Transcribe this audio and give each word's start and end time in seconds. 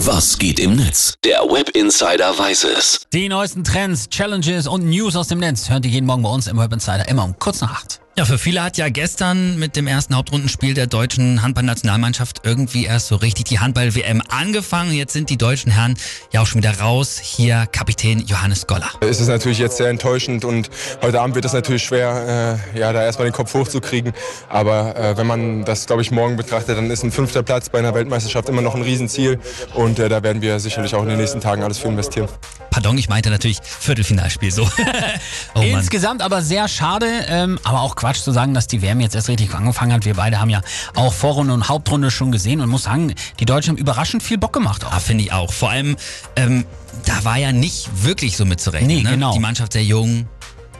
Was 0.00 0.36
geht 0.38 0.60
im 0.60 0.76
Netz? 0.76 1.14
Der 1.24 1.40
Web 1.40 1.70
Insider 1.70 2.38
weiß 2.38 2.64
es. 2.64 3.00
Die 3.14 3.30
neuesten 3.30 3.64
Trends, 3.64 4.10
Challenges 4.10 4.66
und 4.66 4.84
News 4.84 5.16
aus 5.16 5.28
dem 5.28 5.38
Netz 5.38 5.70
hört 5.70 5.86
ihr 5.86 5.90
jeden 5.90 6.04
Morgen 6.04 6.22
bei 6.22 6.28
uns 6.28 6.48
im 6.48 6.58
Web 6.58 6.70
Insider 6.74 7.08
immer 7.08 7.24
um 7.24 7.38
kurz 7.38 7.62
nach 7.62 7.72
acht. 7.72 8.00
Ja, 8.18 8.24
für 8.24 8.38
viele 8.38 8.62
hat 8.62 8.78
ja 8.78 8.88
gestern 8.88 9.58
mit 9.58 9.76
dem 9.76 9.86
ersten 9.86 10.16
Hauptrundenspiel 10.16 10.72
der 10.72 10.86
deutschen 10.86 11.42
Handballnationalmannschaft 11.42 12.40
irgendwie 12.44 12.86
erst 12.86 13.08
so 13.08 13.16
richtig 13.16 13.44
die 13.44 13.58
Handball-WM 13.58 14.22
angefangen. 14.30 14.94
Jetzt 14.94 15.12
sind 15.12 15.28
die 15.28 15.36
deutschen 15.36 15.70
Herren 15.70 15.98
ja 16.32 16.40
auch 16.40 16.46
schon 16.46 16.62
wieder 16.62 16.80
raus. 16.80 17.18
Hier 17.22 17.66
Kapitän 17.70 18.20
Johannes 18.20 18.66
Goller. 18.66 18.88
Es 19.02 19.20
ist 19.20 19.28
natürlich 19.28 19.58
jetzt 19.58 19.76
sehr 19.76 19.90
enttäuschend 19.90 20.46
und 20.46 20.70
heute 21.02 21.20
Abend 21.20 21.34
wird 21.34 21.44
es 21.44 21.52
natürlich 21.52 21.82
schwer, 21.82 22.58
äh, 22.74 22.78
ja, 22.78 22.90
da 22.94 23.04
erstmal 23.04 23.28
den 23.28 23.34
Kopf 23.34 23.52
hochzukriegen. 23.52 24.14
Aber 24.48 24.96
äh, 24.96 25.18
wenn 25.18 25.26
man 25.26 25.66
das, 25.66 25.84
glaube 25.84 26.00
ich, 26.00 26.10
morgen 26.10 26.36
betrachtet, 26.36 26.78
dann 26.78 26.90
ist 26.90 27.02
ein 27.02 27.12
fünfter 27.12 27.42
Platz 27.42 27.68
bei 27.68 27.80
einer 27.80 27.92
Weltmeisterschaft 27.92 28.48
immer 28.48 28.62
noch 28.62 28.74
ein 28.74 28.82
Riesenziel 28.82 29.38
und 29.74 29.98
äh, 29.98 30.08
da 30.08 30.22
werden 30.22 30.40
wir 30.40 30.58
sicherlich 30.58 30.94
auch 30.94 31.02
in 31.02 31.10
den 31.10 31.18
nächsten 31.18 31.42
Tagen 31.42 31.62
alles 31.62 31.76
für 31.76 31.88
investieren. 31.88 32.30
Pardon, 32.76 32.98
ich 32.98 33.08
meinte 33.08 33.30
natürlich 33.30 33.58
Viertelfinalspiel 33.62 34.50
so. 34.50 34.68
oh 35.54 35.62
Insgesamt 35.62 36.20
aber 36.20 36.42
sehr 36.42 36.68
schade, 36.68 37.06
ähm, 37.26 37.58
aber 37.62 37.80
auch 37.80 37.96
Quatsch 37.96 38.18
zu 38.18 38.32
sagen, 38.32 38.52
dass 38.52 38.66
die 38.66 38.82
WM 38.82 39.00
jetzt 39.00 39.14
erst 39.14 39.30
richtig 39.30 39.54
angefangen 39.54 39.94
hat. 39.94 40.04
Wir 40.04 40.12
beide 40.12 40.38
haben 40.38 40.50
ja 40.50 40.60
auch 40.94 41.14
Vorrunde 41.14 41.54
und 41.54 41.70
Hauptrunde 41.70 42.10
schon 42.10 42.32
gesehen 42.32 42.60
und 42.60 42.68
muss 42.68 42.82
sagen, 42.82 43.14
die 43.40 43.46
Deutschen 43.46 43.70
haben 43.70 43.78
überraschend 43.78 44.22
viel 44.22 44.36
Bock 44.36 44.52
gemacht. 44.52 44.84
Auch. 44.84 44.92
Ja, 44.92 44.98
finde 44.98 45.24
ich 45.24 45.32
auch. 45.32 45.54
Vor 45.54 45.70
allem, 45.70 45.96
ähm, 46.36 46.66
da 47.06 47.24
war 47.24 47.38
ja 47.38 47.50
nicht 47.50 47.88
wirklich 48.04 48.36
so 48.36 48.44
mitzurechnen. 48.44 48.94
Nee, 48.94 49.02
ne? 49.04 49.12
genau. 49.12 49.32
Die 49.32 49.38
Mannschaft 49.38 49.72
sehr 49.72 49.84
jung, 49.84 50.28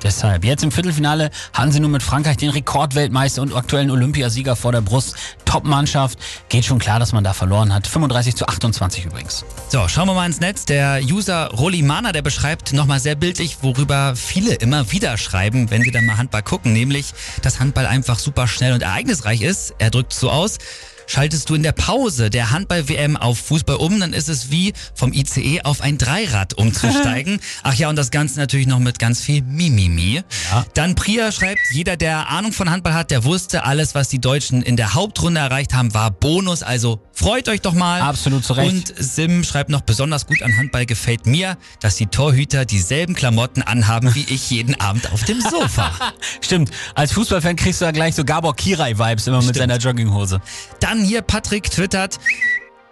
Deshalb, 0.02 0.44
jetzt 0.44 0.62
im 0.62 0.70
Viertelfinale 0.70 1.30
haben 1.52 1.72
sie 1.72 1.80
nun 1.80 1.90
mit 1.90 2.02
Frankreich 2.02 2.36
den 2.36 2.50
Rekordweltmeister 2.50 3.42
und 3.42 3.54
aktuellen 3.54 3.90
Olympiasieger 3.90 4.56
vor 4.56 4.72
der 4.72 4.80
Brust. 4.80 5.16
Top-Mannschaft. 5.44 6.18
Geht 6.48 6.64
schon 6.64 6.78
klar, 6.78 6.98
dass 6.98 7.12
man 7.12 7.24
da 7.24 7.32
verloren 7.32 7.72
hat. 7.72 7.86
35 7.86 8.36
zu 8.36 8.46
28 8.46 9.06
übrigens. 9.06 9.44
So, 9.68 9.88
schauen 9.88 10.08
wir 10.08 10.14
mal 10.14 10.26
ins 10.26 10.40
Netz. 10.40 10.66
Der 10.66 11.00
User 11.02 11.50
Rolimana, 11.52 12.12
der 12.12 12.22
beschreibt 12.22 12.72
nochmal 12.72 13.00
sehr 13.00 13.14
bildlich, 13.14 13.58
worüber 13.62 14.14
viele 14.16 14.54
immer 14.54 14.92
wieder 14.92 15.16
schreiben, 15.16 15.70
wenn 15.70 15.82
sie 15.82 15.90
dann 15.90 16.04
mal 16.04 16.18
Handball 16.18 16.42
gucken. 16.42 16.72
Nämlich, 16.72 17.14
dass 17.42 17.60
Handball 17.60 17.86
einfach 17.86 18.18
super 18.18 18.46
schnell 18.46 18.74
und 18.74 18.82
ereignisreich 18.82 19.40
ist. 19.40 19.74
Er 19.78 19.90
drückt 19.90 20.12
so 20.12 20.30
aus. 20.30 20.58
Schaltest 21.06 21.48
du 21.48 21.54
in 21.54 21.62
der 21.62 21.72
Pause 21.72 22.30
der 22.30 22.50
Handball-WM 22.50 23.16
auf 23.16 23.38
Fußball 23.38 23.76
um, 23.76 24.00
dann 24.00 24.12
ist 24.12 24.28
es 24.28 24.50
wie 24.50 24.72
vom 24.94 25.12
ICE 25.12 25.62
auf 25.62 25.80
ein 25.80 25.98
Dreirad 25.98 26.54
umzusteigen. 26.54 27.40
Ach 27.62 27.74
ja, 27.74 27.88
und 27.88 27.96
das 27.96 28.10
Ganze 28.10 28.40
natürlich 28.40 28.66
noch 28.66 28.80
mit 28.80 28.98
ganz 28.98 29.20
viel 29.20 29.42
Mimimi. 29.42 30.22
Ja. 30.50 30.66
Dann 30.74 30.94
Priya 30.96 31.30
schreibt, 31.30 31.60
jeder, 31.72 31.96
der 31.96 32.28
Ahnung 32.28 32.52
von 32.52 32.70
Handball 32.70 32.94
hat, 32.94 33.10
der 33.10 33.24
wusste, 33.24 33.64
alles, 33.64 33.94
was 33.94 34.08
die 34.08 34.20
Deutschen 34.20 34.62
in 34.62 34.76
der 34.76 34.94
Hauptrunde 34.94 35.40
erreicht 35.40 35.74
haben, 35.74 35.94
war 35.94 36.10
Bonus. 36.10 36.62
Also 36.62 37.00
freut 37.16 37.48
euch 37.48 37.60
doch 37.60 37.74
mal. 37.74 38.00
Absolut 38.00 38.44
zu 38.44 38.54
Recht. 38.54 38.72
Und 38.72 38.94
Sim 38.98 39.44
schreibt 39.44 39.70
noch, 39.70 39.82
besonders 39.82 40.26
gut 40.26 40.42
an 40.42 40.56
Handball 40.56 40.86
gefällt 40.86 41.26
mir, 41.26 41.56
dass 41.80 41.96
die 41.96 42.06
Torhüter 42.06 42.64
dieselben 42.64 43.14
Klamotten 43.14 43.62
anhaben 43.62 44.14
wie 44.14 44.24
ich 44.28 44.50
jeden 44.50 44.80
Abend 44.80 45.12
auf 45.12 45.24
dem 45.24 45.40
Sofa. 45.40 45.92
Stimmt. 46.40 46.70
Als 46.94 47.12
Fußballfan 47.12 47.56
kriegst 47.56 47.80
du 47.80 47.84
ja 47.84 47.90
gleich 47.90 48.14
so 48.14 48.24
Gabor 48.24 48.56
Kirai-Vibes 48.56 49.26
immer 49.26 49.42
Stimmt. 49.42 49.46
mit 49.46 49.56
seiner 49.56 49.76
Jogginghose. 49.78 50.40
Dann 50.80 50.96
dann 50.96 51.04
hier 51.04 51.22
Patrick 51.22 51.70
twittert. 51.70 52.18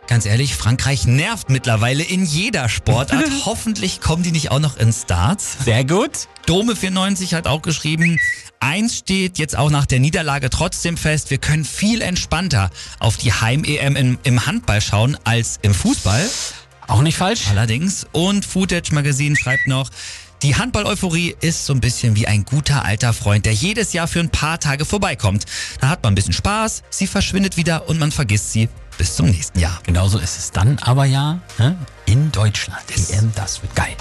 Ganz 0.07 0.27
ehrlich, 0.27 0.55
Frankreich 0.55 1.07
nervt 1.07 1.49
mittlerweile 1.49 2.03
in 2.03 2.25
jeder 2.25 2.69
Sportart. 2.69 3.25
Hoffentlich 3.47 4.01
kommen 4.01 4.23
die 4.23 4.33
nicht 4.33 4.51
auch 4.51 4.61
noch 4.61 4.77
ins 4.77 5.07
Darts. 5.07 5.57
Sehr 5.65 5.85
gut. 5.85 6.29
Dome94 6.47 7.35
hat 7.35 7.47
auch 7.47 7.63
geschrieben, 7.63 8.21
eins 8.61 8.99
steht 8.99 9.39
jetzt 9.39 9.57
auch 9.57 9.71
nach 9.71 9.87
der 9.87 10.01
Niederlage 10.01 10.51
trotzdem 10.51 10.99
fest, 10.99 11.31
wir 11.31 11.39
können 11.39 11.65
viel 11.65 12.03
entspannter 12.03 12.71
auf 12.99 13.17
die 13.17 13.33
Heim-EM 13.33 13.97
im, 13.97 14.19
im 14.25 14.47
Handball 14.47 14.83
schauen 14.83 15.17
als 15.25 15.59
im 15.63 15.73
Fußball. 15.73 16.29
Auch 16.87 17.01
nicht 17.01 17.17
falsch. 17.17 17.49
Allerdings. 17.49 18.07
Und 18.13 18.45
Footage 18.45 18.93
Magazine 18.93 19.37
schreibt 19.37 19.67
noch, 19.67 19.89
die 20.43 20.57
Handball-Euphorie 20.57 21.35
ist 21.41 21.65
so 21.65 21.73
ein 21.73 21.81
bisschen 21.81 22.17
wie 22.17 22.27
ein 22.27 22.45
guter 22.45 22.85
alter 22.85 23.15
Freund, 23.15 23.47
der 23.47 23.55
jedes 23.55 23.95
Jahr 23.95 24.07
für 24.07 24.21
ein 24.21 24.29
paar 24.29 24.61
Tage 24.61 24.85
vorbeikommt. 24.85 25.47
Da 25.81 25.89
hat 25.89 26.03
man 26.03 26.13
ein 26.13 26.15
bisschen 26.15 26.35
Spaß, 26.35 26.83
sie 26.91 27.07
verschwindet 27.07 27.57
wieder 27.57 27.89
und 27.89 27.99
man 27.99 28.13
vergisst 28.13 28.53
sie 28.53 28.69
bis 29.05 29.17
zum 29.17 29.27
nächsten 29.27 29.59
Jahr. 29.59 29.81
Genauso 29.83 30.19
ist 30.19 30.39
es 30.39 30.51
dann 30.51 30.79
aber 30.81 31.05
ja 31.05 31.39
ne? 31.59 31.77
in 32.07 32.33
Deutschland. 32.33 32.81
EM, 33.11 33.31
das 33.35 33.61
wird 33.61 33.77
geil. 33.77 33.95